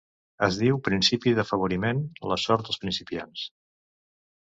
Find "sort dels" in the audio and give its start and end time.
2.49-2.83